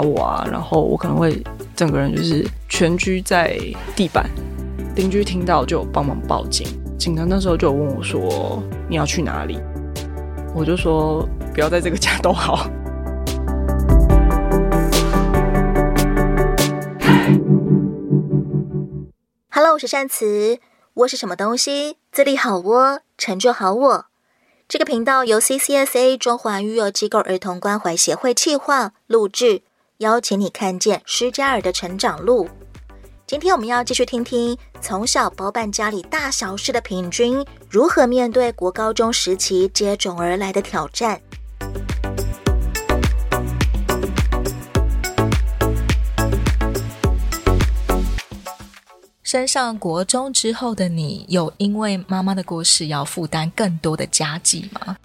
[0.00, 1.42] 我啊，然后我可能会
[1.74, 3.58] 整个人就是蜷居在
[3.96, 4.28] 地板。
[4.96, 6.66] 邻居听到就帮忙报警，
[6.98, 9.58] 警察那时候就问我说：“你要去哪里？”
[10.54, 12.68] 我就说：“不要在这个家都好。”
[19.50, 20.58] Hello，我是善慈。
[20.94, 21.96] 窝是什么东西？
[22.10, 24.06] 自立好窝，成就好我。
[24.66, 29.62] 这个频道由 CCSA 中华育幼机构儿童关怀协会企划录制，
[29.98, 32.48] 邀请你看见施加尔的成长路。
[33.26, 41.20] 今天我们要继续听听从小包办家里大小事的平君，如何面对国高中时期接踵而来的挑战。
[49.24, 54.96] 升上国中之后的你，有因为妈妈的过世要负担更多的家计吗？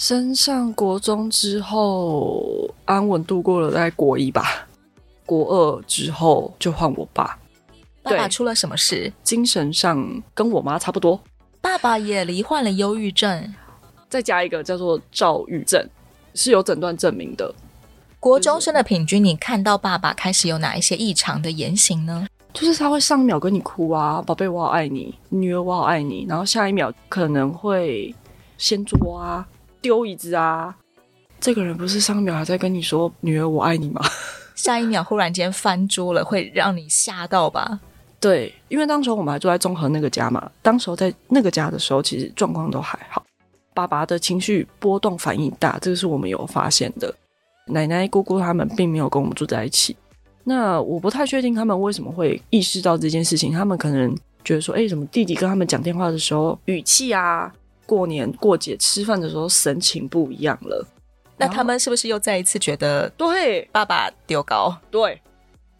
[0.00, 4.66] 升上国中之后，安稳度过了在国一吧。
[5.26, 7.38] 国二之后就换我爸。
[8.02, 9.12] 爸爸出了什么事？
[9.22, 11.20] 精神上跟我妈差不多。
[11.60, 13.54] 爸爸也罹患了忧郁症，
[14.08, 15.86] 再加一个叫做躁郁症，
[16.32, 17.54] 是有诊断证明的。
[18.18, 22.26] 国中生的平均，你看到爸爸开始有哪一些异常的言行呢？
[22.54, 26.24] 就是他会上一秒跟你哭啊，宝贝，我好爱你，女儿，我好爱你。
[26.26, 28.14] 然后下一秒可能会
[28.56, 29.46] 掀桌啊，
[29.80, 30.74] 丢椅子啊。
[31.40, 34.00] 这个人不是上一秒还在跟你说女儿我爱你吗？
[34.54, 37.80] 下一秒忽然间翻桌了，会让你吓到吧？
[38.20, 40.50] 对，因为当时我们还住在综合那个家嘛。
[40.60, 43.24] 当时候在那个家的时候，其实状况都还好。
[43.72, 47.14] 爸爸的情绪波动反应大，这个是我们有发现的。
[47.66, 49.96] 奶奶、姑姑他们并没有跟我们住在一起。
[50.44, 54.14] 那我不太确定他们为什么会意识到这件事情，他们可能
[54.44, 57.50] 觉得说，哎，怎么弟弟跟他们讲电话的时候语气啊，
[57.90, 60.86] 过年过节吃饭的时候神情不一样了。
[61.36, 64.72] 那他们是不是又再一次觉得对爸爸丢高？
[64.92, 65.20] 对，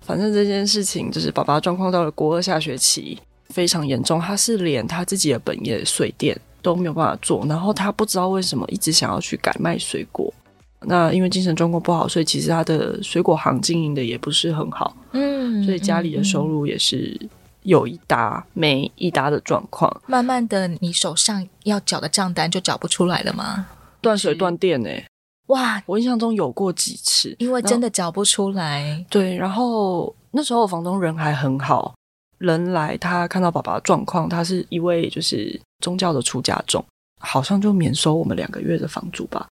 [0.00, 3.16] 反正这件事情就是爸爸状况到了国二下学期
[3.50, 10.34] 非常严重，他是连他自己的本业水电都没有办法做，然后他不知道为什么一直想要去改卖水果。
[10.80, 17.20] 那因为精神状况不好，所以其实他的水果行经营的也不是很好，嗯，所以家里的收入也是
[17.62, 20.02] 有一搭没一搭的状况。
[20.06, 23.66] 慢慢的，你手上要缴的账单就缴不出来了吗？
[24.00, 25.06] 断水断电呢、欸？
[25.46, 29.04] 哇，我印象中有过几次，因为真的缴不出来。
[29.10, 31.94] 对，然后那时候房东人还很好，
[32.38, 36.84] 人来他看到爸爸的状况，他是一位就是宗教的出家众，
[37.20, 39.46] 好像就免收我们两个月的房租吧。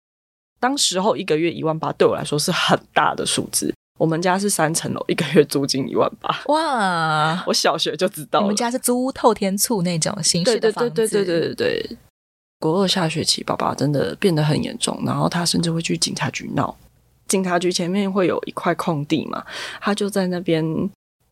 [0.61, 3.74] 当时候一个月一万八，对我来说是很大的数字。
[3.99, 6.43] 我们家是三层楼，一个月租金一万八。
[6.47, 7.45] 哇！
[7.47, 10.91] 我小学就知道，我们家是租透天厝那种形式的房子。
[10.91, 11.99] 对对对对对对对。
[12.59, 16.75] 国二下学期，爸爸真的变得很严重，然后他甚至会去警察局闹。
[17.29, 19.45] 警察局前面会有一块空地嘛，
[19.81, 20.65] 他就在那边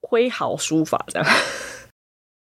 [0.03, 1.29] 挥毫书法，这样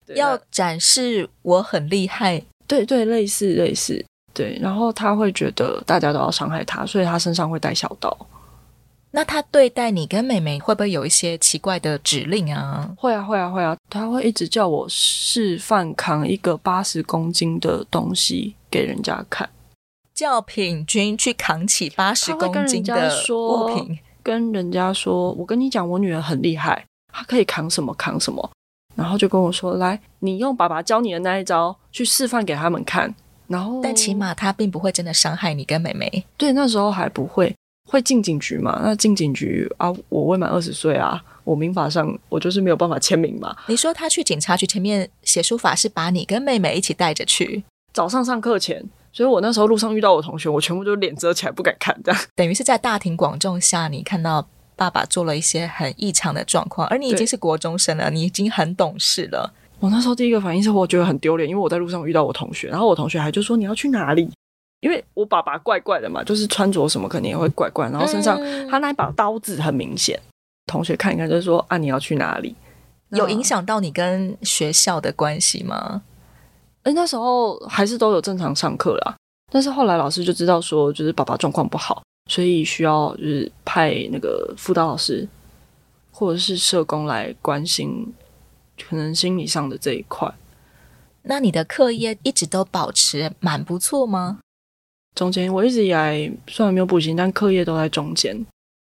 [0.15, 2.43] 要展示我很厉害。
[2.67, 4.05] 对对，类似类似。
[4.33, 8.15] 对，然后他会觉得大家都要伤害他，所以他身上会带小刀。
[9.15, 12.93] 那他对待你跟妹妹会不会有一些奇怪的指令啊？
[12.97, 13.77] 会啊，会啊，会啊！
[13.89, 19.49] 他会一直叫我示范扛一个八十公斤的东西给人家看，
[20.13, 28.51] 叫品君去扛起八十公斤的物品，跟人家说：“我跟你讲，我女儿很厉害，她可以扛什么扛什么。”
[28.95, 33.15] 然后就跟我说：“来，你用爸爸教你的那一招去示范给他们看。”
[33.47, 36.25] 然后，但起码他并不会真的伤害你跟妹妹。
[36.35, 37.55] 对，那时候还不会，
[37.85, 38.81] 会进警局嘛？
[38.83, 43.55] 那进警局啊，我未满二十岁啊，我民法上我就是没有办法签名嘛。
[43.67, 47.63] 你说他去警察局前面写书法，是把你跟妹妹一起带着去？
[47.93, 52.21] 早上上课前，所以我那时候路上遇到我同学，我全部都脸遮起来不敢看，这样。
[52.35, 54.45] 等于是在大庭广众下，你看到
[54.75, 59.53] 爸爸做了一些很异常的状况，而你已经是国中生了，你已经很懂事了。
[59.79, 64.29] 我那时候第一个反应是，我觉得很丢脸，因为我在路上遇到我同学，然后我同学还就说，你要去哪里？
[64.81, 68.39] 因为我爸爸怪怪的嘛，就是穿着什么肯定也会怪怪，然后身上
[68.69, 70.19] 他那一把刀子很明显，
[70.67, 72.55] 同学看一看就是说啊，你要去哪里？
[73.09, 76.03] 有影响到你跟学校的关系吗？
[76.83, 79.15] 哎，那时候还是都有正常上课啦，
[79.51, 85.27] 但是后来老师就知道说，就是爸爸状况不好，所以需要就是派那个辅导老师
[86.11, 88.13] 或者是社工来关心。
[88.89, 90.29] 可能心理上的这一块，
[91.21, 94.39] 那你的课业一直都保持蛮不错吗？
[95.15, 98.45] 中间我一直以来虽然没有补习，但课业都在中间。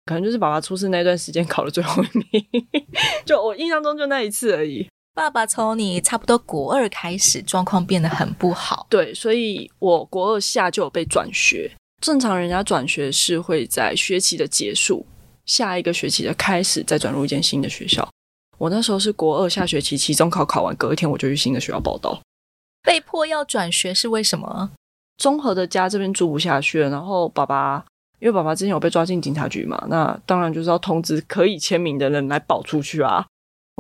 [0.06, 2.46] 可能就是爸爸出事那段时间考了最后一名，
[3.26, 4.88] 就我印象中就那一次而已。
[5.14, 8.88] 爸爸从你差不多国二开始，状况变得很不好。
[8.90, 11.72] 对，所以我国二下就有被转学。
[12.02, 15.06] 正常人家转学是会在学期的结束，
[15.46, 18.08] 下一个学期的开始再转入一间新的学校。
[18.58, 22.20] 我那时候是国二下学期期中考考完，隔一天我就去新的学校报到。
[22.82, 24.72] 被迫要转学是为什么？
[25.20, 27.86] 中和的家这边住不下去了，然后爸爸
[28.20, 33.24] 因为爸爸之前有被抓进警察局嘛，那当然就是要通知可以签名的人来保出去啊。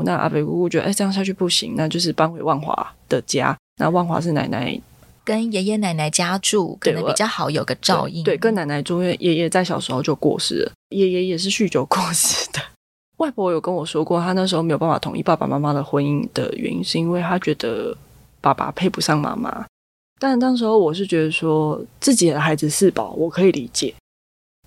[0.06, 3.58] 那阿北姑姑觉得，哎，这样下去不行，那就是搬回万华的家。
[3.78, 4.80] 那万华是奶奶。
[5.26, 8.24] 跟爷爷奶奶家住可能比较好，有个照应。
[8.24, 12.60] 对，跟奶奶住，因为爷爷在小时候就过世了，爷爷也是酗酒过世的。
[13.18, 17.96] 外婆有跟我说过，她那时候没有办法同意爸爸妈妈的婚姻的原因，是因为她觉得
[18.40, 19.66] 爸爸配不上妈妈。
[20.20, 23.96] 但当时候我是觉得说自己的孩子是宝，我可以理解。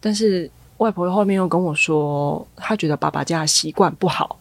[0.01, 4.39] 但是外婆后面又跟我说，她觉得爸爸家的习惯不好，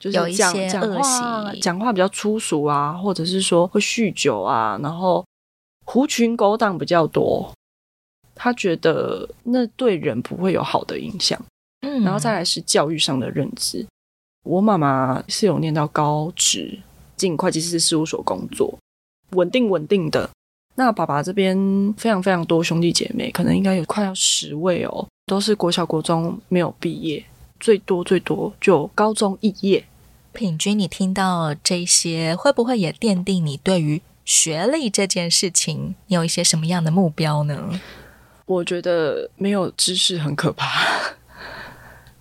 [0.00, 5.24] 就是讲有一些恶习，讲话讲话比较粗俗啊，或者是说会酗酒啊，然后。
[5.86, 7.52] 狐群狗党比较多，
[8.34, 11.38] 他觉得那对人不会有好的影响。
[11.82, 13.84] 嗯，然后再来是教育上的认知。
[14.44, 16.78] 我妈妈是有念到高职，
[17.16, 18.78] 进会计师事务所工作，
[19.34, 20.30] 稳定稳定的。
[20.76, 21.56] 那爸爸这边
[21.96, 27.24] 非常非常多兄弟姐妹，可能应该有快要十位哦，都是国小国中没有毕业，
[27.60, 29.84] 最多最多就高中肄业。
[30.32, 34.02] 品君，你听到这些，会不会也奠定你对于？
[34.24, 37.78] 学历这件事情，你有一些什么样的目标呢？
[38.46, 40.66] 我觉得没有知识很可怕，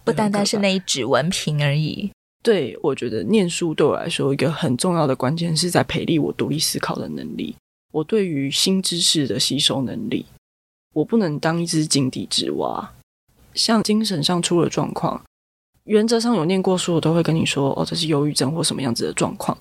[0.04, 2.12] 不单单是那一纸文凭而已。
[2.44, 7.56] 对，我觉得念书对我来说一个很重要的关键是在培力我独立思考的能力，
[7.92, 10.26] 我对于新知识的吸收能力。
[10.92, 12.92] 我不能当一只井底之蛙，
[13.56, 15.20] 像精神上出了状况，
[15.86, 19.58] 原则上有念过书，我都会跟你说，哦，这是忧郁症或什么样子的状况。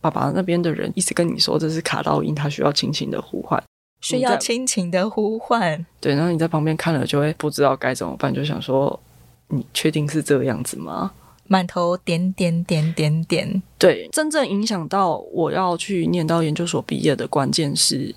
[0.00, 3.62] 爸爸那边的人一直跟你说，这是卡到音，他需要亲情的呼唤，
[4.00, 5.84] 需要亲情的呼唤。
[6.00, 8.98] 对，然后你在旁边看了就会不知道该怎么办，就想说，
[9.48, 11.12] 你确定是这个样子吗？
[11.50, 13.60] 满头点点点点点。
[13.76, 18.14] 对，真正影响到我要去念到研究所毕业的关键是，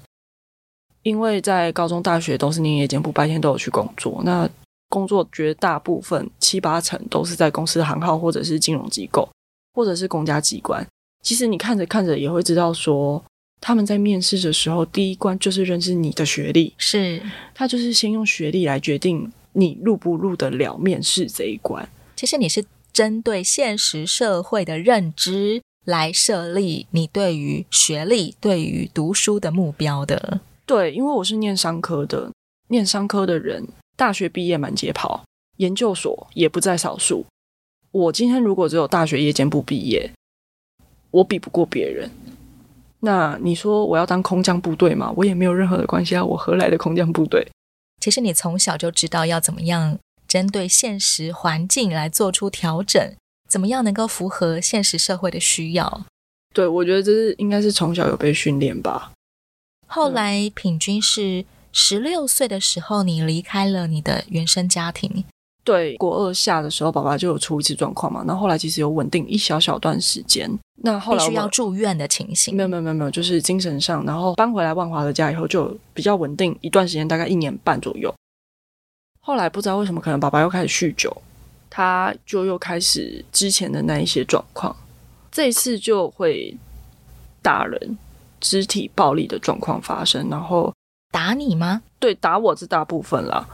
[1.02, 4.22] 因为在高中、大学都是念夜间部，白天都有去工作。
[4.24, 4.48] 那
[4.88, 9.28] 工作绝大部分七八成都是在公司行号，或者是金融机构，
[9.74, 10.86] 或者是公家机关。
[11.24, 13.24] 其实你看着看着也会知道，说
[13.60, 17.20] 他们在面试的时候，第一关就是认识你的学历，是
[17.56, 21.90] 他就是先用学历来决定你入不入得了面试这一关。
[22.16, 30.40] 其实你是针对现实社会的认知来设立你对于学历、对于读书的目标的。
[30.66, 32.32] 对，因为我是念商科的，
[32.68, 33.68] 念商科的人
[33.98, 35.26] 大学毕业满街跑，
[35.58, 37.26] 研究所也不在少数。
[37.92, 40.12] 我今天如果只有大学夜间部毕业。
[41.12, 42.10] 我比不过别人，
[43.02, 45.14] 那你说我要当空降部队吗？
[45.16, 47.48] 我也没有任何的关系啊，我何来的空降部队？
[48.02, 50.00] 其实你从小就知道要怎么样
[50.34, 53.14] 针对现实环境来做出调整，
[53.48, 56.08] 怎么样能够符合现实社会的需要。
[56.56, 59.12] 对，我觉得这是应该是从小有被训练吧。
[59.86, 65.24] 后来品君是十六岁的时候，你离开了你的原生家庭。
[65.64, 68.24] 对，国二下的时候，爸爸就有出一次状况嘛。
[68.26, 70.50] 那后，后来其实有稳定一小小段时间。
[70.82, 72.56] 那后来需要住院的情形？
[72.56, 74.04] 没有没有没有没有，就是精神上。
[74.04, 78.12] 然后搬回来万华的家以后，就比较稳定一段时间，大概一年半左右。
[79.26, 81.16] 后来不知道为什么，可能爸爸又开始酗酒，
[81.70, 84.76] 他就又开始之前的那一些状况。
[85.32, 86.56] 这一次就会
[87.42, 87.98] 打人、
[88.42, 90.30] 肢体暴力的状况发生。
[90.30, 90.74] 然后
[91.10, 91.82] 打你吗？
[92.00, 93.48] 对，打我是大部分啦。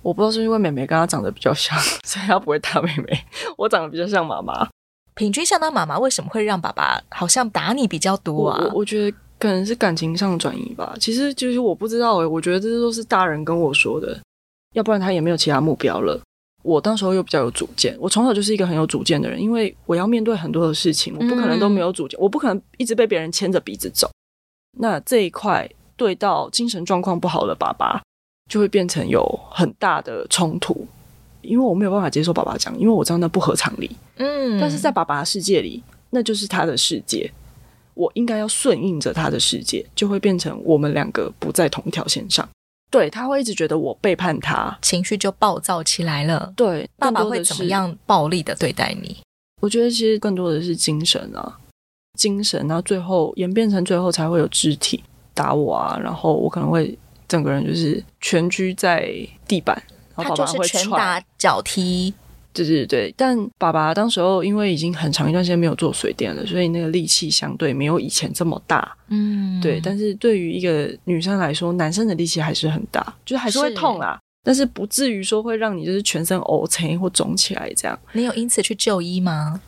[0.00, 3.24] 我不知道是因为妹妹跟她长得比较像， 所以她不会打妹妹。
[3.58, 4.66] 我长得比较像妈妈。
[5.14, 8.58] 平均像当妈妈，为什么会让爸爸好像打你比较多啊？
[8.72, 10.96] 我我觉得可能是感情上转移吧。
[10.98, 14.18] 其实就是我不知道诶，我觉得这都是大人跟我说的，
[14.74, 16.20] 要不然他也没有其他目标了。
[16.62, 24.10] 我当时候又比较有主见，我从小就是一个很有主见的人，因为我要面对很多的事情，我不可能都没有主见，嗯、我不可能一直被别人牵着鼻子走。
[24.78, 28.00] 那这一块对到精神状况不好的爸爸。
[28.48, 30.84] 就会变成有很大的冲突，
[31.40, 33.88] 因为我没有办法接受爸爸讲，因为我知道那不合常理。
[34.16, 37.30] 嗯，但是在爸爸的世界里，那就是他的世界，
[37.94, 42.48] 我应该要顺应着他的世界，就会变成我们两个不在同一条线上。
[42.90, 46.52] 对，他会一直觉得我背叛他，情绪就暴躁起来了。
[46.56, 49.16] 对，爸爸会怎么样暴力的对待你？
[49.62, 51.58] 我觉得其实更多的是精神啊，
[52.18, 56.98] 精神，然后最后演变成最后才会有肢体打我啊，然后我可能会。
[57.30, 59.08] 整个人就是蜷居在
[59.46, 59.80] 地板，
[60.16, 62.12] 然后爸爸会拳打脚踢，
[62.52, 63.14] 对对对。
[63.16, 68.96] 但爸爸当时候因为已经很长一段时间没有做水电了，所以那个力气相对没有以前这么大。
[69.08, 69.80] 嗯，对。
[69.82, 74.18] 但是对于一个女生来说，男生的力气还是很大，就是还是会痛啊。
[74.42, 77.98] 但是不至于说会让你就是全身瘀青或肿起来这样。
[78.12, 79.60] 你有因此去就医吗？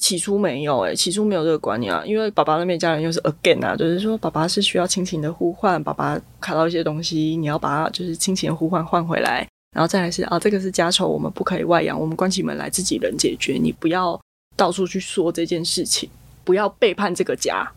[0.00, 14.18] 起初没有、欸，诶起初没有这个观念啊，因为爸爸那边家人又是 again 啊，就是说爸爸是需要亲情的呼唤，爸爸卡到一些东西，你要把它就是亲情的呼唤换回来，然后再来是啊，这个是家丑，我们不可以外扬，我们关起门来自己人解决，你不要
[14.56, 16.08] 到处去说这件事情，
[16.44, 17.70] 不要背叛这个家。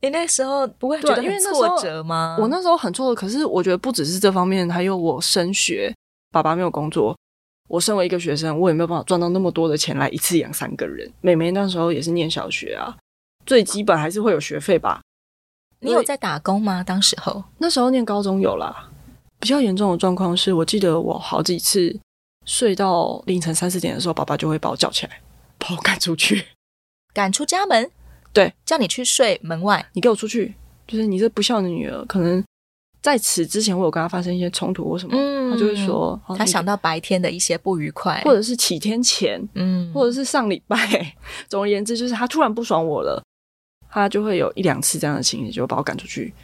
[0.00, 2.36] 你那时候不会觉得很挫折吗？
[2.40, 5.94] 我那时候很挫折，可是我觉得不只是这方面，还有我升学，
[6.32, 7.14] 爸爸没有工作，
[7.68, 11.10] 我身为一个学生，我也没有办法赚到那么多的钱来一次养三个人。
[11.20, 12.96] 妹妹那时候也是念小学啊，
[13.44, 15.02] 最基本还是会有学费吧。
[15.80, 16.82] 你有在打工吗？
[16.82, 18.90] 当时候那时候念高中有啦。
[19.40, 21.94] 比较严重的状况是我记得我好几次
[22.46, 25.20] 睡到凌晨三四点的时候，爸爸就会把我叫起来，
[25.58, 26.46] 把我赶出去，
[27.12, 27.90] 赶出家门。
[28.32, 30.54] 对，叫你去睡门外，你给我出去！
[30.88, 32.42] 就是你这不孝的女儿，可能
[33.00, 41.14] 在此之前我有跟她发生一些冲突或什么，嗯、他就会说，她想到白天的一些不愉快，或者是几天前，嗯，或者是上礼拜，
[41.48, 43.22] 总而言之，就是她突然不爽我了，
[43.88, 46.34] 她就会有一两次这样的情形，就把我赶出去。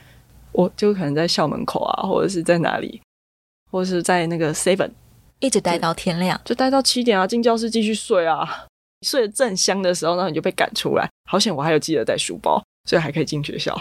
[0.52, 3.00] 我就可能在校门口啊，或者是在哪里，
[3.70, 4.90] 或者是在那个 seven，
[5.38, 8.66] 一直待到天亮，就待到七点啊，进教室继续睡啊。
[9.06, 11.08] 睡得正香的时候，然后你就被赶出来。
[11.26, 13.74] 好险，我还有记得带书包，所以还可以进学校，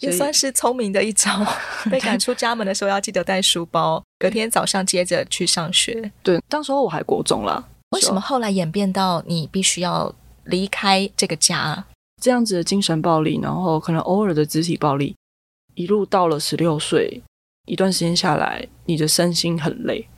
[0.00, 1.30] 也算是聪明的一招。
[1.90, 6.10] 被赶出家门的时候要记得带书包，隔天早上接着去上学。
[6.22, 7.68] 对，当时候我还国中了。
[7.90, 11.84] 为什么后来演变到你必须要离开这个家？
[12.22, 15.14] 这样子的精神暴力，然后可能偶尔的肢体暴力，
[15.76, 17.22] 一路到了十六岁，
[17.66, 20.08] 一段时间下来，你的身心很累，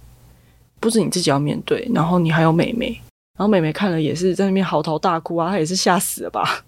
[0.79, 2.99] 不止你自己要面对，然后你还有妹妹。
[3.37, 6.65] 然后妹妹看了也是在那边嚎啕大哭啊，她也是吓死了吧？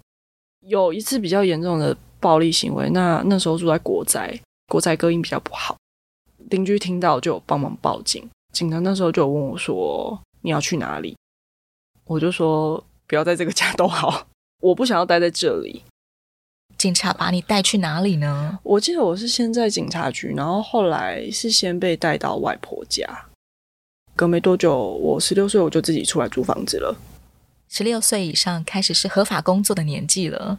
[0.67, 5.77] 有一次比较严重的暴力行为，那那时候住在国宅，国宅隔音比较不好，
[6.49, 8.29] 邻居听到就帮忙报警。
[8.53, 11.15] 警察那时候就问我说：“你要去哪里？”
[12.03, 14.27] 我就说：“不要在这个家都好，
[14.59, 15.81] 我不想要待在这里。”
[16.81, 18.57] 警察把你带去哪里呢？
[18.63, 23.05] 我记得我是先在警察局，然后后来是先被带到外婆家。
[24.15, 26.97] 隔没多久，我十六岁，我就自己出来租房子了。
[27.69, 30.57] 十六岁以上开始是合法工作的年纪了。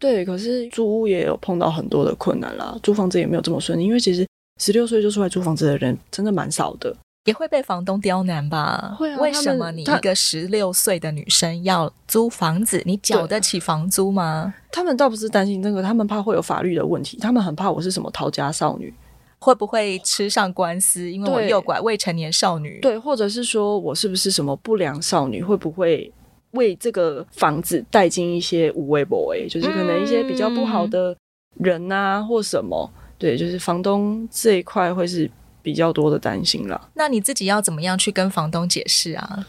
[0.00, 4.26] 对，可是租屋也有碰到很多的困难啦，租房子也没有这么顺利，因为其实
[4.60, 6.92] 十六岁就出来租房子的人真的蛮少的，
[7.24, 8.96] 也会被房东刁难吧？
[8.98, 9.18] 会啊。
[9.18, 12.82] 为什么你一个十六岁的女生要租房子？
[12.84, 14.52] 你缴得起房租吗？
[14.72, 18.92] 他们倒不是担心这个，他们怕会有法律的问题，他们很怕我是什么逃家少女。
[19.38, 21.10] 会不会吃上官司？
[21.10, 22.78] 因为我诱拐未成年少女。
[22.80, 25.42] 对，或者是说我是不是什么不良少女？
[25.42, 26.12] 会不会
[26.52, 29.48] 为这个房子带进一些无微不微？
[29.48, 31.16] 就是可能一些比较不好的
[31.54, 32.88] 人啊，嗯、或什么？
[33.18, 35.28] 对，就是房东这一块会是
[35.62, 36.88] 比较多的担心了。
[36.94, 39.46] 那你自己要怎么样去跟房东解释啊？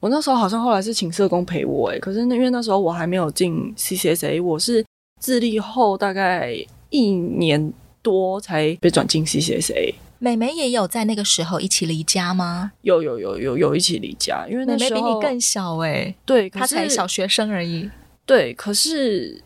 [0.00, 4.84] 我那时候好像后来是请社工陪我，诶，可是那因为那时候我还没有进 CCSA，我是
[5.20, 6.54] 自立后大概
[6.90, 7.72] 一年。
[8.04, 12.72] 多才被转进 CCSA，妹妹也有在那个时候一起离家吗？
[12.82, 17.88] 有有有有有一起离家，因为那时候妹妹比你更小哎、欸，对，她才小学生而已。
[18.26, 19.42] 对，可是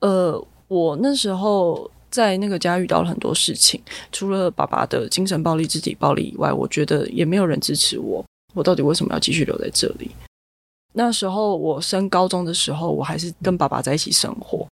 [0.00, 8.24] 呃，我那时候在那个家遇到了很多事情，除了爸爸的精神暴力、肢体暴力以外，我觉得也没有人支持我。
[8.54, 10.10] 我到底为什么要继续留在这里？
[10.94, 14.66] 那时候我升高中的时候，我还是跟爸爸在一起生活，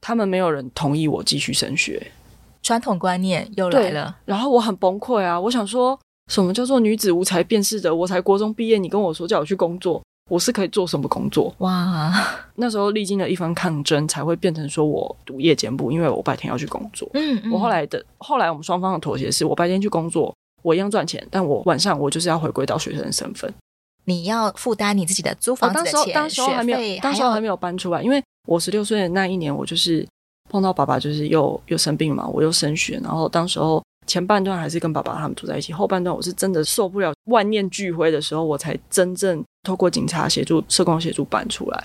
[0.00, 2.12] 他们没有人同意我继续升学。
[2.62, 5.38] 传统观念又来了，然后我很崩溃啊！
[5.38, 5.98] 我想说
[6.30, 7.94] 什么叫做女子无才便是德？
[7.94, 11.54] 我才国中毕业，你跟我说叫我去工作，我是可以做什么工作？
[11.58, 12.12] 哇！
[12.54, 17.08] 那时候历经了一番抗争，才会变成说我读夜间部，因为我白天要去工作。
[17.14, 23.52] 嗯，嗯，我后来的后来我们双方的妥协是，我白天去工作，我一样赚钱，但我晚上我就是要回归到学生的身份。
[24.04, 30.06] 你要负担你自己的租房子的钱，哦，当时候当时候还没有，当时候还没有搬出来，因为我十六岁的那一年，我就是。
[30.50, 41.84] 碰到爸爸就是又又生病嘛，我又升学，然后当时候前半段还是跟爸爸他们住在一起，后半段我是真的受不了，万念俱灰的时候，我才真正透过警察协助、社工协助搬出来。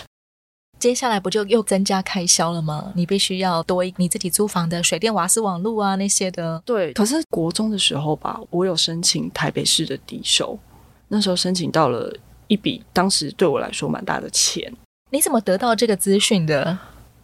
[0.78, 2.92] 接下来不就又增加开销了吗？
[2.96, 6.62] 你必须要多一你自己租房的水电瓦斯网路啊那些的。
[6.64, 10.58] 对，可是国中的时候吧，我有申请台北市的低收，
[11.08, 12.10] 那时候申请到了
[12.46, 14.72] 一笔当时对我来说蛮大的钱。
[15.10, 16.78] 你怎么得到这个资讯的？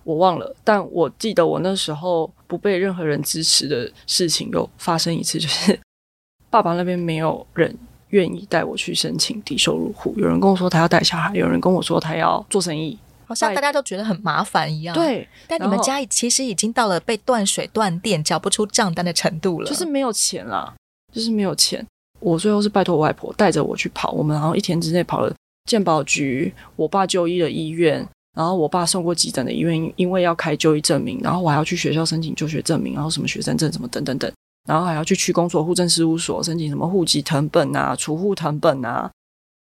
[0.07, 5.77] 我忘了，但我记得我那时候不被任何人支持的事情有发生一次，就是
[6.49, 7.77] 爸爸那边没有人
[8.11, 10.15] 愿意带我去申请低收入户。
[10.17, 12.97] 有人跟我说他要带小孩，有人跟我说他要做生意，
[13.27, 14.95] 好像大家都觉得很麻烦一样。
[14.95, 20.73] 对，但你们家其实已经到了被断水断电、缴不出账单的程度了，就是没有钱啦，
[21.13, 21.85] 就是没有钱。
[22.21, 25.35] 我最后是拜托我外婆带着我去跑，我们然后一天之内跑了
[25.69, 28.07] 健保局、我爸就医的医院，
[28.37, 34.31] 然后我爸送过急诊的医院，因为要开就医证明，然后我还要去学校申请就学证明，然后什么学生证什么等等等，
[34.69, 39.11] 然后还要去区公所户政事务所申请什么户籍成本啊、储户成本啊，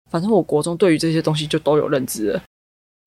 [0.10, 2.42] 反正我国中对于这些东西就都有认知了。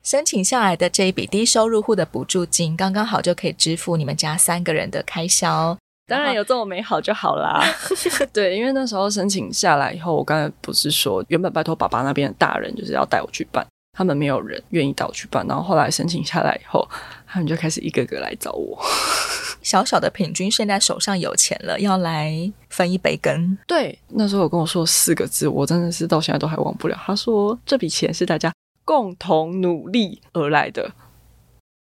[0.04, 5.76] 申请下来的这一笔低收入户的补助金，刚刚好就可以支付你们家三个人的开销。
[6.06, 7.64] 当然有这么美好就好啦。
[8.32, 15.44] 对，因为那时候申请下来以后，我刚才不是说原本拜托爸爸那边的大人就是要带我去办，他们没有人愿意带我去办。
[15.48, 16.86] 然后后来申请下来以后，
[17.26, 18.78] 他们就开始一个个来找我。
[19.62, 23.58] 小小的平均现在手上有钱了，要来分一杯羹。
[23.66, 26.96] 对，那时候有跟我说四个字，我真的是到现在都还忘不了。
[27.04, 28.52] 他说这笔钱是大家
[28.84, 30.92] 共同努力而来的。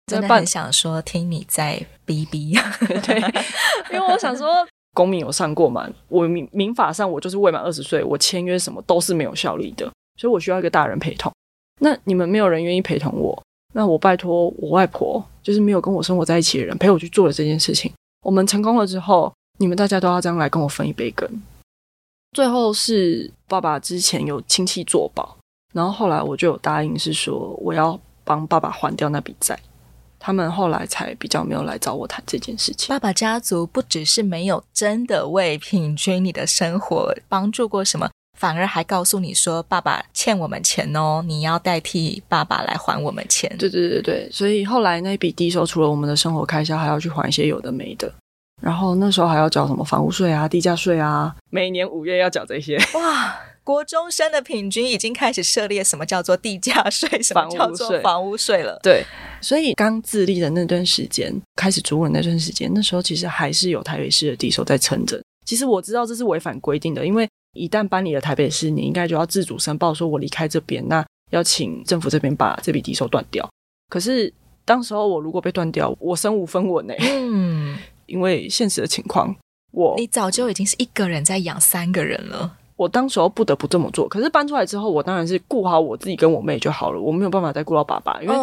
[0.07, 2.55] 真的很想说，听你在逼逼，
[3.07, 3.17] 对，
[3.93, 9.91] 因为我想说，公民有上过嘛，我民民法上我就是未满二十岁，我签约什么都是没有效力的，
[10.21, 11.33] 所以我需要一个大人陪同。
[11.81, 17.93] 那你们没有人愿意陪同我，那我拜托我外婆，就是没有跟我生活在一起的人陪我去做了这件事情。
[18.23, 21.29] 我们成功了之后，你们大家都要这样来跟我分一杯羹。
[22.33, 25.37] 最后是爸爸之前有亲戚作保，
[25.73, 29.59] 然后后来我就有答应是说我要帮爸爸还掉那笔债。
[30.19, 32.89] 他们后来才比较没有来找我谈这件事情。
[32.89, 43.49] 爸爸家族不只是没有真的为品均你的生活帮助过什么，反而还告诉你说爸爸欠我们钱哦，你要代替爸爸来还我们钱。
[43.59, 48.13] 对对对对，所以后来那笔低收除了我们的生活开销，还要去还一些有的没的。
[48.63, 52.77] 然后那时候还要缴什么房屋税啊、地价税啊，每年五月要缴这些。
[52.95, 53.37] 哇！
[53.65, 58.79] 国中生的平均已经开始涉猎什么叫做地价税， 什么叫做房屋税了。
[58.83, 59.03] 对，
[59.41, 65.19] 所以刚自立的那段时间，开始主稳那段时间，那时候其实还是有台北市的低收在撑着。
[65.47, 73.49] 其实我知道这是违反规定的，因为一旦搬离了台北市，你应该就要自主申报，说我离开这边，那要请政府这边把这笔低收断掉。
[73.89, 74.33] 可是
[74.65, 76.95] 当时候我如果被断掉，我身无分文呢。
[77.01, 77.77] 嗯，
[78.07, 79.35] 因为现实的情况，
[79.73, 82.59] 我你早就已经是一个人在养三个人了。
[82.77, 88.35] 我当时候不得不这么做，可是搬出来之后，我当然是顾好我自己跟我妹就好了，我没有办法再顾到爸爸，因为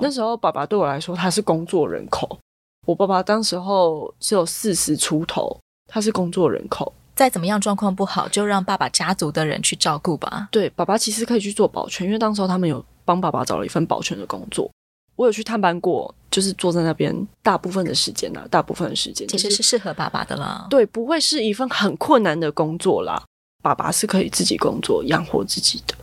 [0.00, 2.36] 那时候爸爸对我来说他是工作人口，
[2.84, 10.48] 我爸爸当时候只有四十出头，他是工作人口，再怎么样状况不好，就让爸爸家族的人去照顾吧。
[10.52, 14.70] 对，爸爸其实可以去做保全，因为当时候他们有帮爸爸找了一份保全的工作，
[15.16, 23.22] 我有去探班过，就是坐在那边大部分的时间呐，大部分的时间、就是、其实是适合爸爸的啦，对，不会是一份很困难的工作啦。
[23.62, 25.94] 爸爸是可以自己工作养活自己的。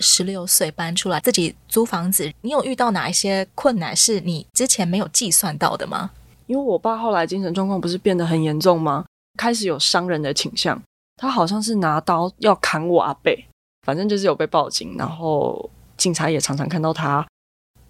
[0.00, 6.10] 十六岁搬出来自己租房子，你有遇到哪一些困难是你之前没有计算到的吗？
[6.46, 9.04] 因为我爸后来精神状况不是变得很严重吗？
[9.38, 10.78] 开始有伤人的倾向，
[11.16, 13.46] 他好像是拿刀要砍我阿贝，
[13.86, 17.26] 反正就是有被报警，然后警察也常常看到他，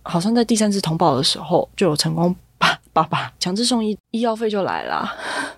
[0.02, 5.10] 好像在第三次通报的时候就有成功把爸爸强制送医，医药费就来了。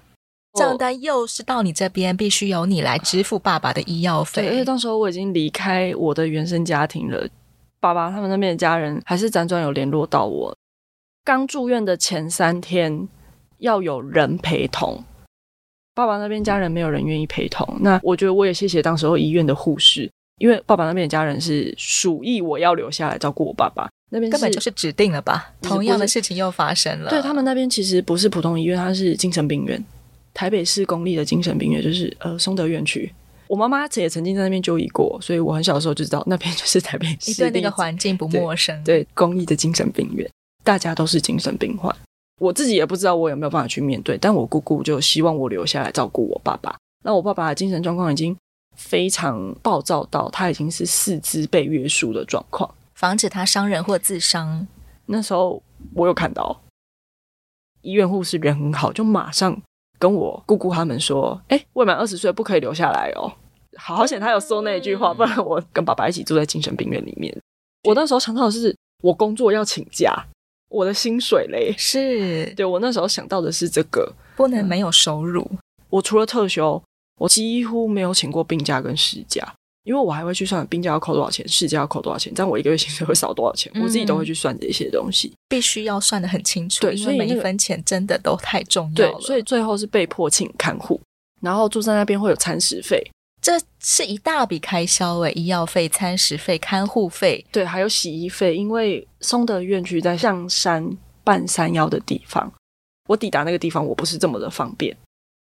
[0.58, 4.42] 账单又是到你这边，必须由你来支付爸爸的医药费。
[4.42, 7.28] 对，而且当时候我已经离开我的原生家庭了，
[7.78, 10.56] 爸爸他们那边的家人还是辗转有联络到我。
[11.24, 13.08] 刚住院的前三天
[13.58, 15.04] 要有人陪同，
[15.94, 17.76] 爸爸那边家人没有人愿意陪同。
[17.80, 25.52] 那我觉得我也谢谢当时候医院的护士，因为爸爸那边的家人是鼠疫我要留下来照顾我爸爸，那边根本就是指定了吧？
[25.60, 27.10] 同样的事情又发生了。
[27.10, 29.82] 对，他们那边其实不是普通医院，它是精神病院。
[30.32, 33.12] 台北市公立的精神病院就是呃松德院区，
[33.48, 37.30] 我妈妈也曾经在那边就医过，所以我很小的时候就知道那边就是台北市。
[37.30, 38.80] 你对那个环境不陌生？
[38.84, 40.30] 对，对，公立的精神病院，
[40.62, 41.94] 大家都是精神病患，
[42.40, 46.74] 我自己也不知道我有没有办法去面对，但我姑姑就希望我留下来照顾我爸爸。
[47.04, 48.34] 那我爸爸的精神状况已经
[48.76, 54.66] 非常暴躁到他已经是四肢被约束的状况，防止他伤人或自伤。
[55.06, 55.62] 那时候
[55.94, 56.62] 我有看到
[57.82, 59.60] 医院护士人很好，就马上。
[59.98, 63.30] 跟我姑姑他们说，哎，未满二十岁不可以留下来哦。
[63.76, 67.38] 好险他有说那一句话，不然我跟爸爸一起住在精神病院里面。
[67.84, 70.24] 我那时候想到的是，我工作要请假，
[70.70, 75.46] 我的薪水嘞，是对，我那时候想到的是这个，不能没有收入。
[75.90, 76.82] 我除了特休，
[77.18, 79.52] 我几乎没有请过病假跟事假。
[79.82, 86.82] 因为我还会去算病假要扣多少钱，事假要扣多少钱，这样我一个月薪水会少多少钱，嗯、我自己都会去算这些东西，必须要算得很清楚。
[86.82, 89.12] 对，所以每一分钱真的都太重要了。
[89.14, 91.00] 对，所以最后是被迫请看护，
[91.40, 93.02] 然后住在那边会有餐食费，
[93.40, 98.54] 这是一大笔开销诶，医药费、餐食费、看护费，对，还有洗衣费。
[98.54, 102.52] 因为松德院区在象山半山腰的地方，
[103.08, 104.96] 我抵达那个地方我不是这么的方便，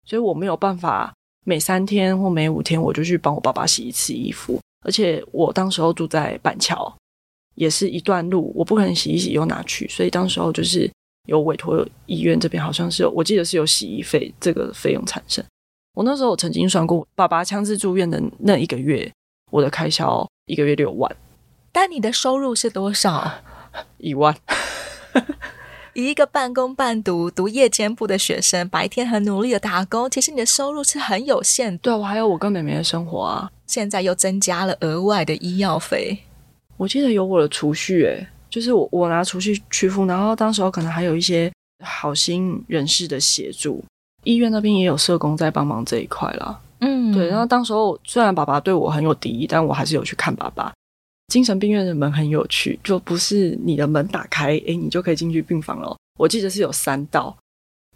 [0.07, 1.13] 所以我没有办法。
[1.47, 6.95] 每三天或每五天我就去帮我爸爸洗一次衣服，而且我当时候住在板桥，
[7.55, 10.89] 也是一段路，我不可能洗一洗又拿去，所以当时候就是
[11.27, 15.43] 有委托医院这边好像是有，我记得是有洗衣费这个费用产生。
[15.95, 19.11] 我那时候我曾经算过，爸爸强制住院的那一个月，
[19.51, 21.15] 我的开销一个月六万，
[21.73, 23.43] 但你的收入是多少？
[23.99, 24.37] 一万。
[25.93, 31.79] 以一个半工半读、读夜间部的学生，白天很努力的打工，其实你的收入是很有限的。
[31.79, 33.51] 对，我还有我跟妹妹的生活啊。
[33.67, 36.17] 现在又增加了额外的医药费。
[36.77, 41.53] 我记得有我的储蓄，诶，就是我我拿储蓄去付，然后当时候可能还有一些
[41.85, 43.85] 好心人士的协助，
[44.25, 46.61] 医院那边也有社工在帮忙这一块啦。
[46.81, 47.29] 嗯，对。
[47.29, 50.73] 然后当时候虽然爸爸对我很有敌意，但我还是有去看爸爸。
[51.29, 55.97] 精神病院的门很有趣，就不是你的门打开，诶，你就可以进去病房了。
[56.19, 57.37] 我记得是有三道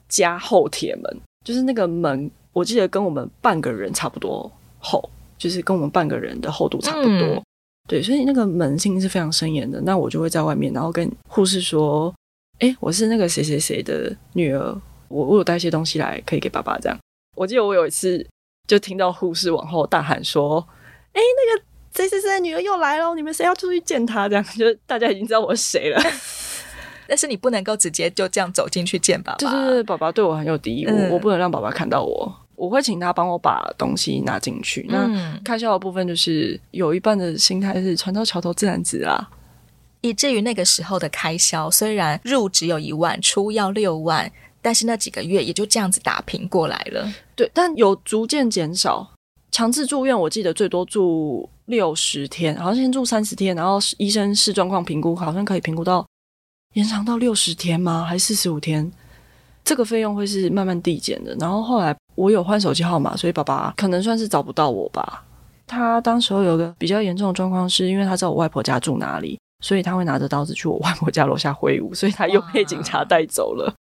[0.08, 5.02] 加厚铁门，就是那个门，我记得跟我们半个人差不多厚，
[5.36, 7.26] 就是跟我们半个人的厚度差不多。
[7.26, 7.42] 嗯、
[7.88, 9.80] 对，所以那个门性是非常森严的。
[9.80, 12.14] 那我就会在外面，然后跟护士说
[12.60, 16.98] ：“诶，我是那个谁谁谁的女儿，我我有带一些东西来，可以给爸爸。”这样。
[17.36, 18.26] 我记得我有一次
[18.66, 20.66] 就听到护士往后大喊说
[21.14, 21.64] ：“哎，那个。”
[21.94, 24.28] 谁谁谁的女儿又来了，你们谁要出去见她？
[24.28, 26.02] 这样就大家已经知道我是谁了。
[27.06, 29.38] 但是你不能够直接就这样走进去见爸爸。
[29.38, 32.34] 对对对，爸爸对我很有敌意，嗯、我我不能让爸爸看到我。
[32.56, 34.84] 我会请他帮我把东西拿进去。
[34.90, 35.08] 那
[35.44, 39.30] 开销的部分就是有一半的心态是船到桥头自然直啊。
[40.00, 44.32] 以至于那个时候的开销，虽然入只有一万，出要六万，
[44.64, 47.06] 但是那几个月也就这样子打平过来了。
[47.36, 49.10] 对，但有逐渐减少。
[49.50, 56.04] 强制住院，我记得最多住六十天，好像先住三十天，然后医生视状况评估，好像可以评估到
[56.72, 58.06] 延长到六十天吗？
[58.08, 58.90] 还是四十五天？
[59.62, 61.36] 这个费用会是慢慢递减的。
[61.38, 65.22] 然后后来我有换手机号码，所以爸爸可能算是找不到我吧。
[65.66, 73.72] 他当时候有个比较严重的状况，是因为他知道我外婆家住哪里，所以他会拿着刀子去我外婆家楼下挥舞，所以他又被警察带走了。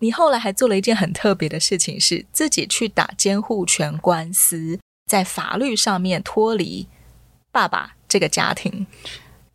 [0.00, 4.78] 你后来还做了一件很特别的事情，是自己去打监护权官司。
[5.06, 6.86] 在法律上面脱离
[7.50, 8.86] 爸爸这个家庭，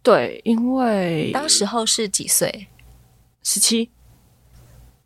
[0.01, 2.65] 对，因为当时候是几岁？
[3.43, 3.91] 十七，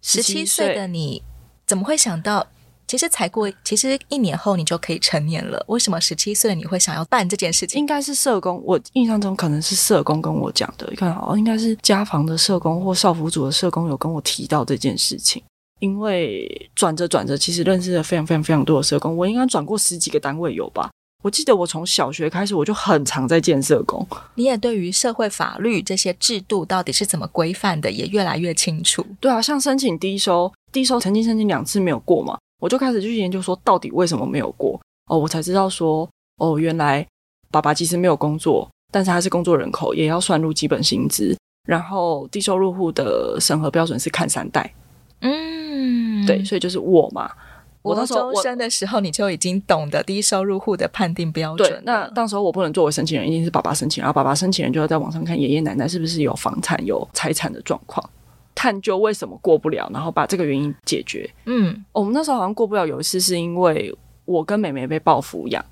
[0.02, 1.22] 十七岁的你
[1.66, 2.48] 怎么会想到？
[2.88, 5.62] 其实才过，其实一年后你就可以成年了。
[5.68, 7.78] 为什么十七岁你会想要办这件事情？
[7.78, 10.88] 应该是社工，我印象中可能是社工跟我讲的。
[10.90, 15.44] 你看，好，应该是家访的社工或少辅组的社工有跟我提到这件事情。
[15.80, 19.16] 因为转着转着，其实认识了非常非常非常多的社工。
[19.16, 20.90] 我应该转过十几个单位有吧？
[21.24, 24.08] 我记得我从小学开始，我就很常在见社工。
[24.36, 29.06] 你也对于社会法律这些制度到底是怎么规范的，也越来越清楚。
[29.20, 34.80] 对啊，像申请低收，低收曾经申请两次没有过嘛，我就开始去研究说到底为什么没有过。
[35.08, 37.06] 哦，我才知道说，哦，原来
[37.50, 41.38] 爸爸其实没有工作，但是他是工作人口，也要算入基本薪资。
[41.68, 44.74] 然后低收入户的审核标准是看三代。
[45.20, 47.30] 嗯，对，所以就是我嘛。
[47.82, 51.70] 我那时候我生的时候，你就已经懂得低收入户的判定标准。
[51.70, 58.10] 对，那到时候我不能作为申请人，一定是爸爸申请，然后爸爸申请人就要在网上看爷爷奶奶是不是有房产、有财产的状况，
[58.58, 61.30] 探究为什么过不了，然后把这个原因解决。
[61.46, 65.64] 嗯，我们那时候好像过不了，有一次是因为我跟妹妹被报抚养，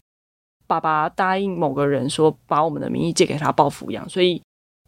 [0.68, 4.40] 爸爸答应某个人说把我们的名义借给他报抚养，所以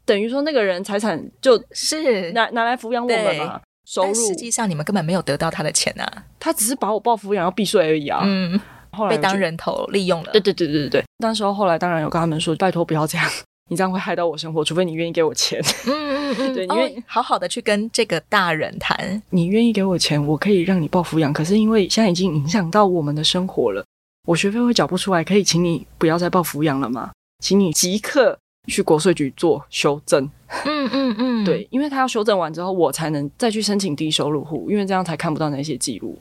[0.05, 3.59] 等于说那个人财产就是拿拿来抚养我们嘛。
[3.87, 8.19] 收入，实际上你们根本没有得到他的钱啊，他只是把我报抚养要避税而已啊。
[8.21, 8.59] 嗯，
[8.91, 10.31] 后来被当人头利用了。
[10.33, 13.25] 对对对对对对，当时候后来当然有跟他们说，拜托不要这样，
[13.67, 15.61] 你这样会害到我生活，除非你愿意给我钱。
[15.85, 15.93] 嗯
[16.31, 21.31] 嗯嗯， 对，你愿意、哦、好好的去跟这个大人谈，你愿意给我钱，我可以让你报抚养。
[21.33, 23.83] 可是因为现在已经影响到我们的生活了，
[24.25, 27.11] 我学费会缴不出来，可以请你不要再报抚养了吗？
[27.43, 30.29] 请你即刻去国税局做修正。
[30.65, 36.17] 嗯嗯嗯，对，因为他要修正完之后，我才能再去申请低收入户，因为这样才看不到那些记录，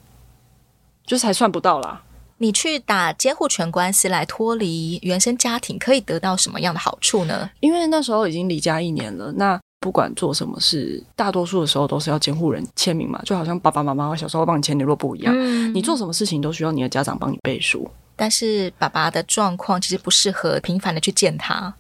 [1.07, 2.03] 就才算不到啦。
[2.38, 7.51] 你去打监护权官司来脱离原生家庭，可以得到什么样的好处呢？
[7.61, 15.35] 因为那时候已经离家一年了，那不管做什么事，大多数的时候都是要监护人签名嘛，就好像爸爸妈妈小时候帮你签联络簿一样。
[15.37, 17.88] 嗯，你做什么事情都需要你的家长帮你背书。
[18.16, 21.75] 但是爸爸的状况其实不适合频繁的去见他。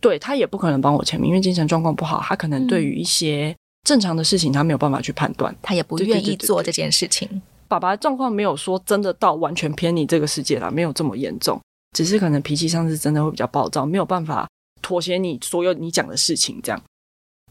[0.00, 7.42] 对，他也不可能帮我签名，因为精神状况不好，他可能对于一些正常的事情他没有办法去判断，他也不愿意做这件事情。
[7.68, 11.60] 爸爸状况没有说真的到完全偏离这个世界了，没有这么严重，
[11.94, 14.48] 只是可能脾气上是真的会比较暴躁，没有办法
[14.80, 16.82] 妥协你所有你讲的事情这样。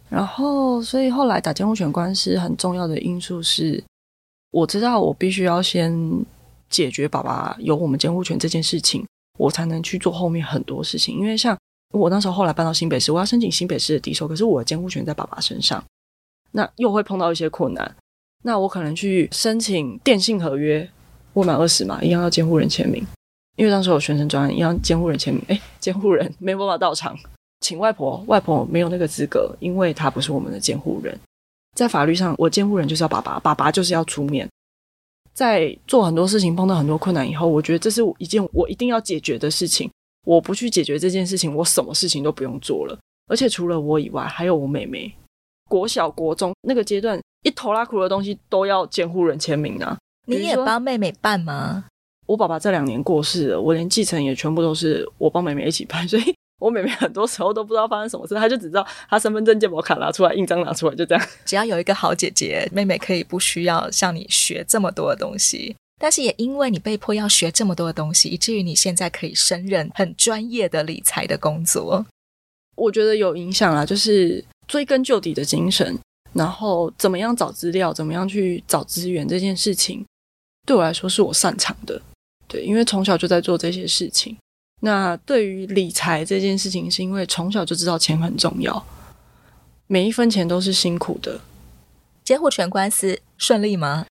[0.10, 3.84] 然后，所以后来打监护权官司很重要的因素是，
[4.52, 5.94] 我知道我必须要先
[6.70, 9.06] 解决爸爸有我们监护权这件事情，
[9.38, 11.18] 我才能去做后面很多事情。
[11.18, 11.58] 因为像
[11.94, 15.84] 我那时候后来搬到新北市，我要申请新北市的抵收，可是我的监护权在爸爸身上，
[16.52, 17.96] 那又会碰到一些困难。
[18.44, 20.90] 那我可能去申请电信合约，
[21.34, 23.06] 未满二十嘛，一样要监护人签名。
[23.56, 27.18] 因为当时我学生专案一样监护人签名，哎，监护人没办法到场，
[27.62, 31.20] 请外婆，外婆没有那个资格，因为她不是我们的监护人。
[31.76, 34.48] 在法律上，我监护人就是要爸爸，爸爸就是要出面。
[35.34, 39.90] 在做很多事情碰到很多困难以后，我觉得这是一件我一定要解决的事情。
[40.26, 42.98] 我不去解决这件事情，我什么事情都不用做了。
[43.28, 45.14] 而且除了我以外，还有我妹妹。
[45.68, 49.98] 国小、国中那个阶段，一头拉苦的东西都要监护人签名啊。
[50.26, 51.86] 你也帮妹妹办吗？
[52.26, 61.28] 我爸爸这两年过世了，我连继承也全部都是我帮妹妹一起办， 所以我妹妹很多时候都不知道发生什么事，她就只知道她身份证、健保卡拿出来，印章拿出来，就这样。
[61.46, 72.06] 只要有一个好姐姐，妹妹可以不需要向你学这么多的东西，但是也因为你被迫要学这么多的东西，以至于你现在可以胜任很专业的理财的工作。
[72.76, 75.98] 我觉得有影响啦，就是追根究底的精神，
[76.34, 80.06] 然后怎么样找资料，怎么样去找资源这件事情，
[80.66, 82.02] 对我来说是我擅长的。
[82.48, 84.38] 对，因为从小就在做这些事情。
[84.82, 88.86] 那对于理财这件事情，是因为从小就知道钱很重要，
[89.88, 91.42] 每一分钱都是辛苦的。
[92.24, 94.06] 监护权官司顺利吗？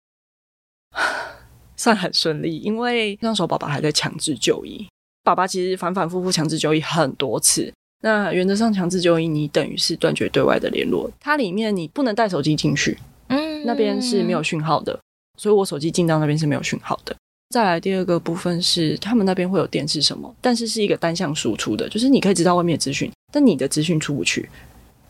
[1.76, 4.88] 算很顺利，因为那时候爸爸还在强制就医。
[5.22, 7.72] 爸爸其实反反复复强制就医很多次。
[8.06, 11.10] 那原则上强制就医，你等于是断绝对外的联络。
[11.18, 14.96] 它里面你不能带手机进去，嗯，那边是没有讯号的，
[15.36, 17.16] 所以我手机进到那边是没有讯号的。
[17.50, 24.48] 再来第二个部分是，他们那边会有电视什么，但是是一个单向输出的，就是你可以知道外面的资讯，但你的资讯出不去。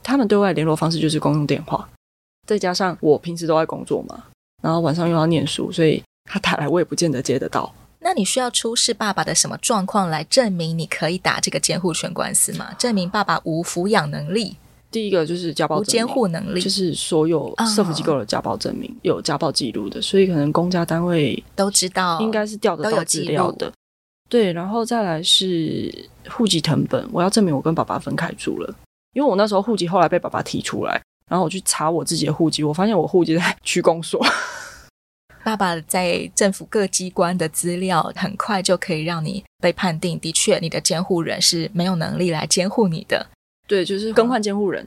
[0.03, 1.87] 他们对外联络方式就是公用电话，
[2.47, 4.25] 再加上我平时都在工作嘛，
[4.63, 7.71] 然后晚上又要念书，所以他打来我也不见得接得到。
[8.07, 12.73] 那你需要出示爸爸的什么状况来证明你可以打这个监护权官司吗？
[12.79, 14.57] 证明爸爸无抚养能力。
[14.93, 23.73] 第一个就是家暴，无监护能力，就是所有社福机构的家暴证明，哦、有家暴记录的，所以可能公家单位都知道，应该是调得到资料的。
[24.29, 25.93] 对，然后再来是
[26.31, 28.73] 户籍成本，我要证明我跟爸爸分开住了，
[29.15, 34.25] 因为我那时候户籍后来被爸爸提出来，然后我去查我自己的户籍，我发现我户籍在 区公所。
[35.47, 43.25] 爸爸在政府各机关的资料，很快就可以让你被判定，的确你的监护人是没有能力来监护你的。
[43.69, 44.85] 对，就是更换监护人，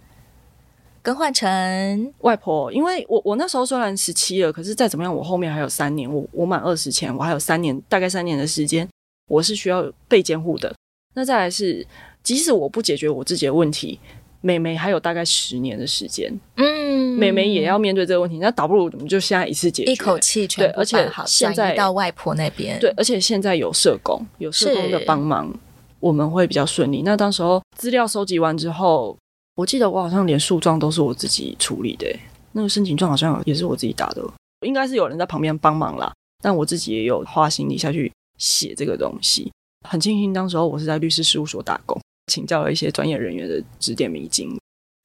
[1.01, 2.69] 更换成外婆。
[2.73, 6.13] 因为我我那时候虽然十七了，可是再怎么样，我后面还有三年。
[6.13, 8.85] 我我满二十前，我还有三年，大概三年的时间，
[9.29, 10.75] 我是需要被监护的。
[11.13, 11.87] 那再来是，
[12.21, 13.97] 即使我不解决我自己的问题，
[14.41, 16.31] 妹妹还有大概十年的时间。
[16.55, 18.37] 嗯，妹妹也要面对这个问题。
[18.37, 22.79] 那倒不如我们就现在一次解决，一口气全而且现在到外婆那边。
[22.79, 25.53] 对，而且现在有社工，有社工的帮忙。
[25.99, 27.01] 我们会比较顺利。
[27.01, 29.17] 那当时候资料收集完之后，
[29.55, 32.07] 我记得我好像连诉状都是我自己处理的，
[32.53, 34.23] 那个申请状好像也是我自己打的，
[34.65, 36.09] 应该是有人在旁边帮忙啦。
[36.41, 39.51] 但我自己也有花心力下去写这个东西。
[39.85, 44.57] 很庆幸当时候我是在律师事务所打工，请教了一些专业人员的指点迷津。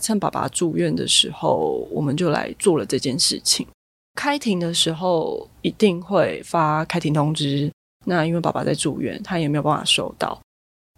[0.04, 3.66] 趁爸爸住院的时候，我们就来做了这件事情。
[4.16, 7.72] 开庭的时候一定会发开庭通知。
[8.04, 10.38] 那因为爸爸在住院，他也没有办法收到。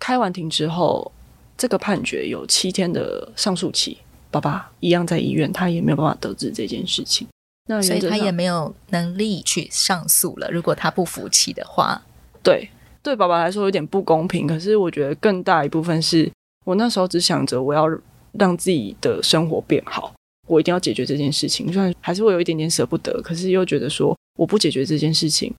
[0.00, 1.12] 开完庭之后，
[1.56, 3.98] 这个判决有七天的上诉期，
[4.30, 7.28] 爸爸一样在医院，他也没有办法得知这件事情，
[7.68, 10.50] 那所以他也没有能力去上诉了。
[10.50, 12.02] 如果他不服气的话，
[12.42, 12.68] 对
[13.06, 14.48] 对，爸爸来说有点不公平。
[14.48, 16.28] 可是我觉得更大一部分是
[16.64, 17.86] 我那时候只想着我要
[18.32, 20.12] 让自己的生活变好，
[20.48, 21.72] 我一定要解决这件事情。
[21.72, 25.54] 虽然还是会有一点点舍不得，可是又觉得说我不解决这件事情。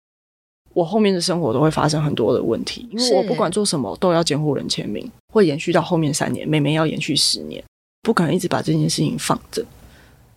[0.74, 7.64] 我后面的生活都会发生很多的问题，因为我不管做什么都要监护人签名，会延续到后面三年，妹妹要延续十年，
[8.02, 9.66] 不可能一直把这件事情放着。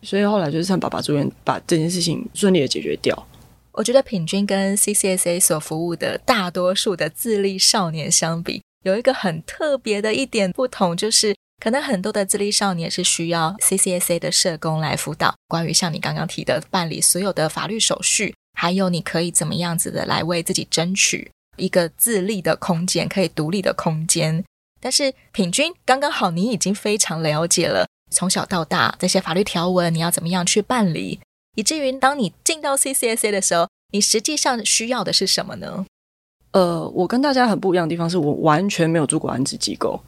[0.01, 3.27] 所以后来就是趁爸爸住院，把这件事情顺利的解决掉。
[3.81, 18.35] 我觉得品君跟 CCSA 所服务的大多数的自立少年相比，有一个很特别的一点不同，就是可能很多的自立少年是需要 CCSA 的社工来辅导，关于像你刚刚提的办理所有的法律手续。
[18.53, 24.45] 还有，你可以怎么样子的来为自己争取一个自立的空间，可以独立的空间。
[24.79, 31.19] 但是品君刚刚好，你已经非常了解了从小到大这些法律条文，你要怎么样去办理，
[31.57, 35.85] 以至于当你进到 CCSA 的时候，你实际上需要的是什么呢？
[36.53, 40.01] 呃，我跟大家很不一样的地方是我完全没有住过安置机构，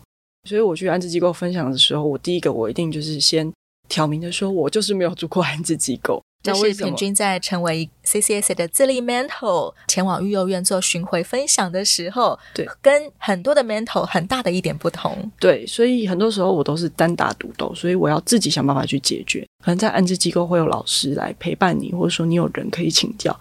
[0.48, 3.52] 所以我去安置机构分享的时候，我第一个我一定就是先
[3.88, 6.22] 挑明的说，我就是没有住过安置机构。
[6.42, 15.30] 这是平均在成为 CCSA 的自立 mentor 前往育幼院做巡回分享的时候，对，跟很多的 mentor 很大的一点不同。
[15.38, 19.46] 对，所以很多时候我都是单打独斗，所以我要自己想办法去解决。
[19.62, 23.38] 可能在安置机构会有老师来陪伴你，或者说你有人可以请教。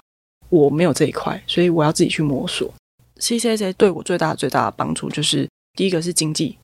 [0.49, 2.71] 我没有这一块，所以我要自己去摸索。
[3.19, 6.57] CCSA 对我最大最大的帮助就是，第一个是经济。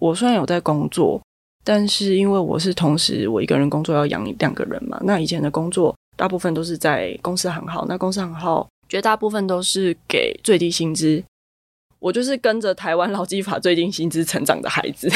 [0.00, 1.20] 我虽然有在工作。
[1.68, 11.20] 但是因为我是同时我一个人工作要养两个人嘛，那以前的工作大部分都是在公司行号，那公司行号绝大部分都是给最低薪资，
[11.98, 15.10] 我就是跟着台湾劳基法最低薪资成长的孩子，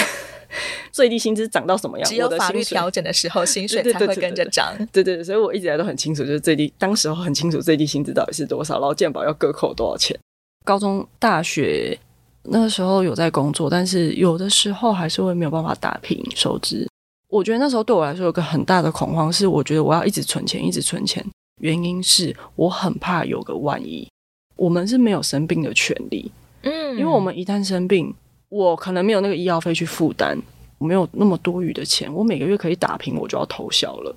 [0.90, 10.18] 最低薪资涨到什么样，只有法律调整的时候薪水才会跟着涨，对对对，所以我一直来都很清楚，就是最低当时候很清楚最低薪资到底是多少，然后健保要各扣多少钱，
[10.64, 11.96] 高中大学。
[12.44, 16.88] 那个时候有在工作，但是有的时候还是会没有办法打平收支。
[17.28, 21.24] 我觉得那时候对我来说有个很大的恐慌，是我觉得我要一直存钱，一直存钱。
[21.60, 24.08] 原因是我很怕有个万一。
[24.56, 26.30] 我们是没有生病的权利，
[26.62, 28.12] 嗯，因为我们一旦生病，
[28.48, 30.36] 我可能没有那个医药费去负担，
[30.78, 34.16] 我没有那么多余的钱，我每个月可以打平，我就要偷笑了。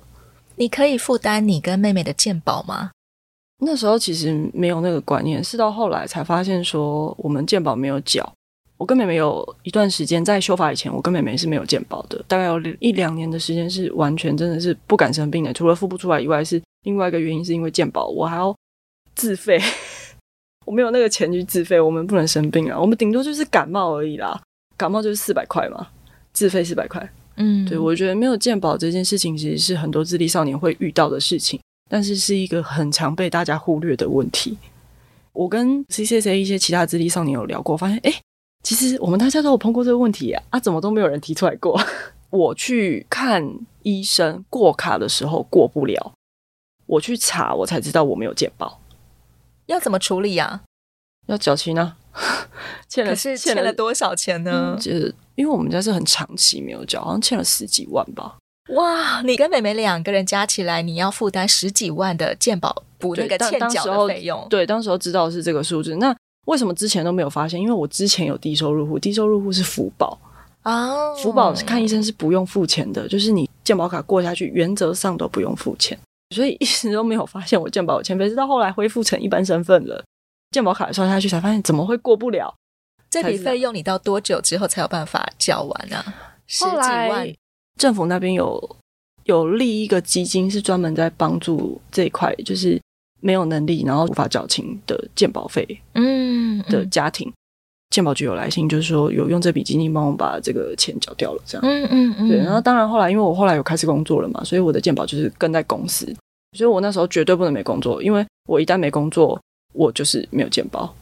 [0.56, 2.90] 你可以负担你跟妹妹的健保吗？
[3.64, 8.32] 那时候其实没有那个观念，是到后来才发现说我们健保没有缴。
[8.76, 18.54] 我跟妹妹有一段时间在修法以前，我跟妹妹是没有健保的，大概有一两年的时间是完全真的是不敢生病的，除了付不出来以外，是另外一个原因是因为健保我还要
[19.14, 19.60] 自费，
[20.66, 24.38] 我没有那个钱去自费，我们不能生病啊，我们顶多就是感冒而已啦，
[24.76, 25.86] 感冒就是四百块嘛，
[26.32, 27.08] 自费四百块。
[27.36, 31.58] 嗯，对，我觉得没有健保这件事情其实是很多自立少年会遇到的事情。
[31.88, 34.58] 但是是一个很常被大家忽略的问题。
[35.32, 38.14] 我跟 CCSA 一些其他资历少年有聊过，发现哎，
[38.62, 41.80] 其实我们大家都有碰过这个问题啊，啊，怎么都没有人提出来过？
[42.30, 46.12] 我去看医生过卡的时候过不了，
[46.86, 48.80] 我去查我才知道我没有健保，
[49.66, 50.62] 要怎么处理呀？
[51.26, 51.96] 要缴清啊？
[52.88, 54.76] 欠了可是欠了多少钱呢？
[54.80, 58.36] 就是、嗯、因为我们家是很长期没有缴，好像欠了十几万吧。
[58.70, 64.46] 哇，你跟妹妹两个人加起来，你要负担十几万的健保补那个欠缴的费用。
[64.48, 65.94] 对，当时候知道是这个数字。
[65.96, 67.60] 那为什么之前都没有发现？
[67.60, 70.18] 因为我之前有低收入户，低收入户是福保
[70.62, 75.98] 啊，福保看医生是不用付钱的，就是你健保卡过下去，原则上都不用付钱，
[76.34, 78.30] 所以一直都没有发现我健保有欠费。
[78.30, 80.02] 直到后来恢复成一般身份了，
[80.52, 82.54] 健保卡刷下去才发现怎么会过不了。
[83.10, 85.98] 这笔费用你到多久之后才有办法缴完呢？
[85.98, 86.14] 啊？
[86.46, 87.28] 十几万。
[87.80, 88.76] 政府那边有
[89.24, 92.80] 有立一个基金，是专门在帮助这一块，就是
[93.20, 97.32] 没有能力然后无法缴清的健保费，嗯，的家庭，
[97.90, 102.38] 鉴保局有来信，就是说有用这笔基金帮我把这个钱缴掉了，这样，嗯嗯嗯，对。
[102.38, 106.06] 然后当然后来，因为我后来有开始工作了嘛，所以我的鉴保就是跟在公司，
[106.56, 109.40] 所以我那时候绝对不能没工作，因为我一旦没工作，
[109.72, 110.94] 我就是没有鉴保。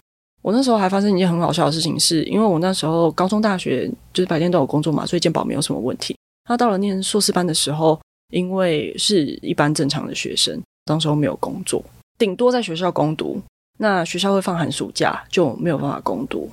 [0.42, 6.16] 我那时候还发生一件很好笑的事情是，是因为我那时候高中、大学就是白天都有工作嘛，所以鉴保没有什么问题。
[6.44, 8.00] 他到了念硕士班的时候，
[8.32, 11.84] 因为是一般正常的学生，当时候没有工作，
[12.18, 13.40] 顶多在学校攻读。
[13.78, 16.50] 那学校会放寒暑假，就没有办法攻读。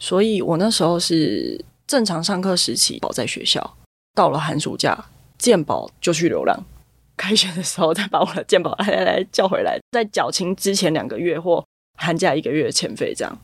[0.00, 3.76] 所以我那时候是正常上课时期保在学校，
[4.14, 5.04] 到了寒暑假，
[5.38, 6.58] 健保就去流浪。
[7.16, 11.64] 开学的时候再把我的健保来来来叫回来，再缴清之前两个月或
[11.98, 13.38] 寒假一个月的欠费，这样。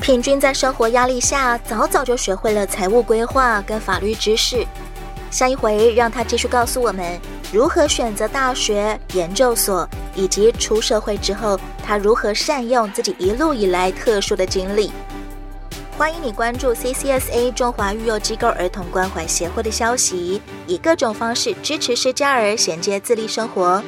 [0.00, 4.66] 平均在生活压力下，早早就学会了财务规划跟法律知识。
[5.30, 7.20] 下一回让他继续告诉我们
[7.52, 14.90] 如何选择大学、研究所，以及出社会之后他如何善用自己一路以来特殊的经历。
[15.96, 23.82] 欢迎你关注 CCSA 中华育幼机构儿童关怀协会的消息，以各种方式支持失加儿衔接自立生活。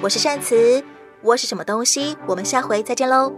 [0.00, 0.82] 我是善慈，
[1.20, 2.16] 我是什么东西？
[2.26, 3.32] 我们下回再见喽。